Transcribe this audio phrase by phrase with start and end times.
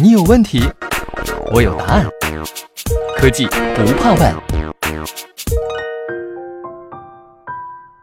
[0.00, 0.62] 你有问题，
[1.52, 2.08] 我有答案。
[3.16, 4.34] 科技不怕问。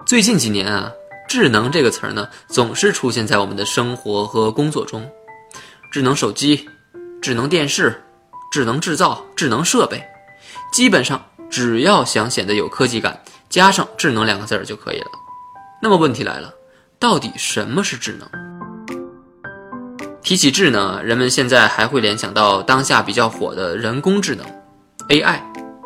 [0.06, 0.92] 最近几年啊，
[1.28, 5.10] 智能这个词儿呢，总是出现在我们的生活和工作中。
[5.92, 6.68] 智能手机、
[7.22, 8.02] 智能电视、
[8.52, 10.04] 智能制造、智能设备，
[10.72, 15.08] 基本上只要想显得有科技感，加上“智能”两个字儿就可以了。
[15.82, 16.54] 那么问题来了，
[17.00, 18.49] 到底什么是智能？
[20.30, 24.46] 提起智能，人们现在还会联想到当下比较火的人工智能
[25.08, 25.40] AI，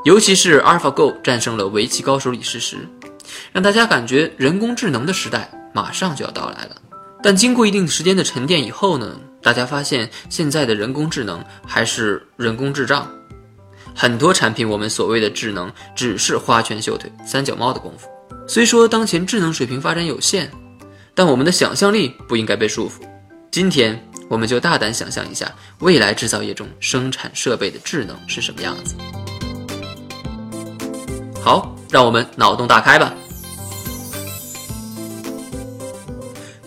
[0.03, 2.75] 尤其是 AlphaGo 战胜了围棋高手李世石，
[3.53, 6.75] 让大家感觉人工智能的时代马上就要到来了。
[7.23, 13.09] 但经过一定时间的沉淀以后呢，大家发现现在的人工智能还是人工智障，
[13.95, 18.09] 很多产品我们所谓的智能只是花拳绣腿、三脚猫的功夫。
[18.45, 20.51] 虽说当前智能水平发展有限，
[21.15, 22.95] 但我们的想象力不应该被束缚。
[23.49, 24.05] 今天。
[24.29, 28.95] 我们就大胆想象一下，未来制造业中生产设备的智能是什么样子。
[31.41, 33.13] 好，让我们脑洞大开吧。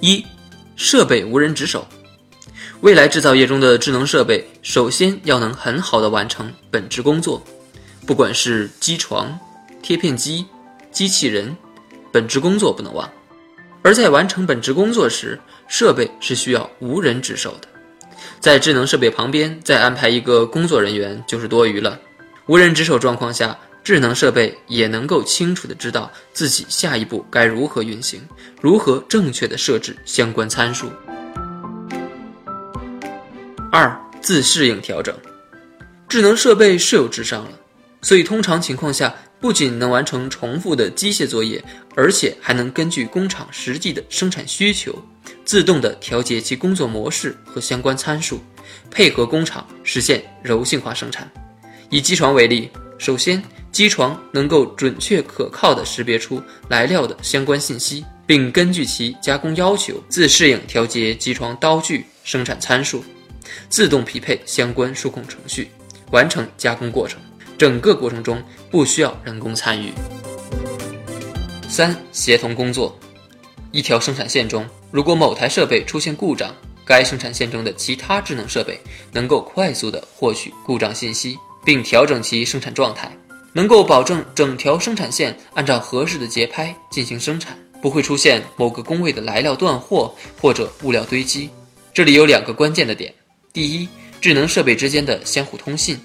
[0.01, 0.25] 一，
[0.77, 1.87] 设备无人值守。
[2.83, 7.43] 未来制造业中的智能设备，首先要能很好的完成本职工作，
[8.07, 9.37] 不管是机床、
[9.83, 10.47] 贴片机、
[10.93, 11.57] 机器人，
[12.13, 13.11] 本职工作不能忘。
[13.83, 15.39] 而在完成本职工作时，
[15.69, 17.69] 设备是需要无人值守的。
[18.41, 21.99] 在智能设备旁边再安排一个工作人员就是多余了。
[22.47, 28.21] 无人值守状况下，智能设备也能够清楚的知道自己下一步该如何运行，
[28.61, 30.91] 如何正确的设置相关参数。
[33.71, 35.15] 二、自适应调整。
[36.09, 37.51] 智能设备是有智商了，
[38.03, 39.15] 所以通常情况下。
[39.47, 41.63] 不仅能完成重复的机械作业，
[41.95, 44.93] 而且还能根据工厂实际的生产需求，
[45.45, 48.41] 自动的调节其工作模式和相关参数，
[48.91, 51.31] 配合工厂实现柔性化生产。
[51.91, 63.05] 以机床为例，首先，机床能够准确可靠的识别出来料的相关信息，并根据其加工要求自适应调节机床刀具生产参数，
[63.69, 65.69] 自动匹配相关数控程序，
[66.11, 67.21] 完成加工过程。
[67.59, 69.93] 整个过程中不需要人工参与。
[71.69, 72.99] 三、协同工作。
[73.73, 78.81] 一条生产线中，如果某台设备出现故障，该生产线中的其他智能设备
[79.13, 83.15] 能够快速地获取故障信息，并调整其生产状态，
[83.53, 91.51] 能够保证整条生产线按照合适的节拍进行生产，不会出现某个工位的来料断货或者物料堆积。
[91.93, 93.13] 这里有两个关键的点：
[93.53, 93.89] 第一，
[94.21, 95.99] 智能设备之间的相互通信。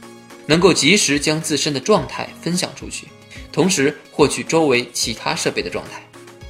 [0.46, 3.08] 能够及时将自身的状态分享出去，
[3.52, 6.02] 同时获取周围其他设备的状态。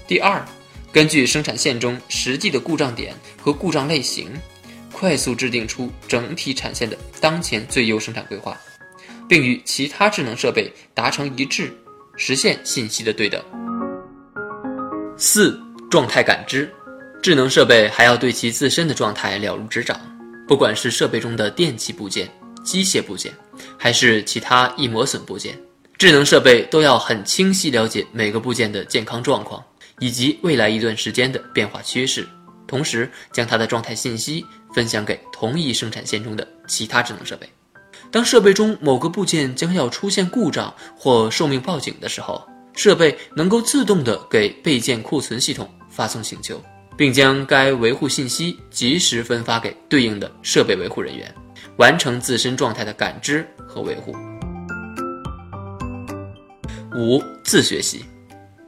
[0.07, 0.43] 第二，
[0.91, 4.31] 根据生产线中实际的故障点和故障类型，
[4.91, 8.57] 快速制定出整体产线的当前最优生产规划，
[9.27, 11.73] 并与其他智能设备达成一致，
[12.15, 13.41] 实现信息的对等。
[15.17, 15.59] 四、
[15.89, 16.73] 状态感知，
[17.21, 19.99] 智能设备还要对其自身的状态了如指掌，
[20.47, 22.29] 不管是设备中的电气部件。
[22.63, 23.33] 机械部件，
[23.77, 25.59] 还是其他易磨损部件，
[25.97, 29.63] 智能设备都要很清晰了解每个部件的健康状况，
[29.99, 32.27] 以及未来一段时间的变化趋势，
[32.67, 37.49] 同时将它的状态信息分享给同一生产线中的其他智能设备。
[38.09, 42.45] 当设备中某个部件将要出现故障或寿命报警的时候，
[42.75, 46.61] 设备能够自动的给备件库存系统发送请求，
[46.97, 51.33] 并将该维护信息及时分发给对应的设备维护人员。
[51.81, 54.15] 完成自身状态的感知和维护。
[56.93, 58.05] 五、自学习，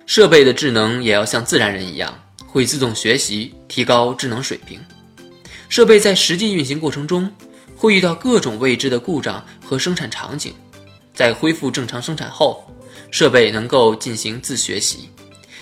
[0.08, 2.12] 设备的智能也要像自然人一样，
[2.48, 4.80] 会自动学习，提高智能水平。
[5.70, 7.32] 设备在实际运行过程中，
[7.76, 10.52] 会遇到各种未知的故障和生产场景，
[11.14, 12.68] 在恢复正常生产后，
[13.12, 15.12] 设备能够进行自学习，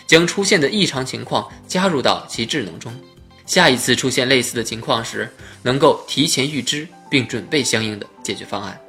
[0.07, 2.97] 将出现的异常情况加入到其智能中，
[3.45, 5.29] 下一次出现类似的情况时，
[5.63, 6.87] 能够提前预知。
[7.11, 8.79] 并准备相应的解决方案。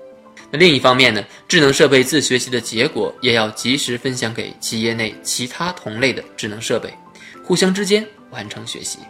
[0.51, 6.95] 那另一方面呢，智能设备自学习的结果也要及时分享给企业内其他同类的智能设备，
[7.43, 9.01] 互相之间完成学习。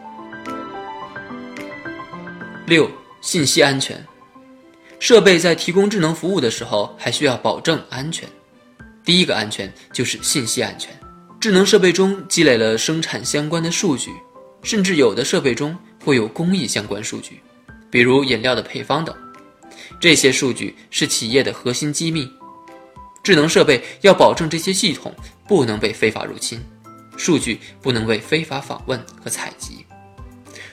[2.66, 4.02] 六、信息安全。
[4.98, 8.26] 设备在提供智能服务的时候，还需要保证安全。
[9.04, 10.90] 第一个安全就是信息安全。
[11.40, 14.12] 智能设备中积累了生产相关的数据，
[14.62, 17.42] 甚至有的设备中会有工艺相关数据。
[17.92, 19.14] 比如饮料的配方等，
[20.00, 22.26] 这些数据是企业的核心机密。
[23.22, 25.14] 智能设备要保证这些系统
[25.46, 26.58] 不能被非法入侵，
[27.18, 29.84] 数据不能被非法访问和采集。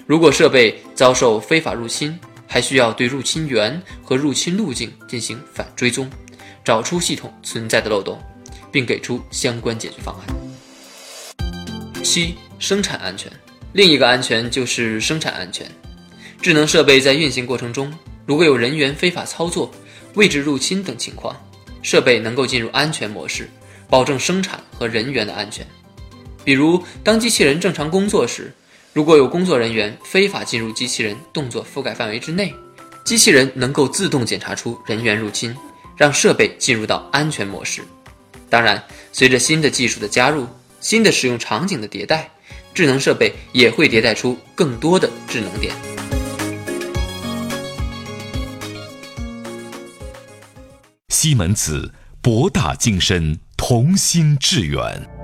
[0.08, 2.18] 如果设备遭受非法入侵，
[2.48, 6.10] 还需要对入侵源和入侵路径进行反追踪，
[6.64, 8.18] 找出系统存在的漏洞，
[8.72, 10.26] 并给出相关解决方案。
[12.02, 13.30] 七、生产安全。
[13.74, 15.70] 另一个安全就是生产安全。
[16.42, 17.94] 智能设备在运行过程中，
[18.26, 19.70] 如果有人员非法操作、
[20.14, 21.36] 位置入侵等情况，
[21.82, 23.50] 设备能够进入安全模式，
[23.90, 25.68] 保证生产和人员的安全。
[26.46, 28.54] 比如，当机器人正常工作时，
[28.94, 32.54] 如果有工作人员非法进入机器人动作覆盖范围之内，
[33.04, 35.54] 机器人能够自动检查出人员入侵，
[35.98, 37.82] 让设备进入到安全模式。
[38.50, 38.82] 当然，
[39.12, 40.48] 随着新的技术的加入，
[40.80, 42.32] 新的使用场景的迭代，
[42.74, 45.76] 智能设备也会迭代出更多的智能点。
[51.10, 55.19] 西门子，博大精深，同心致远。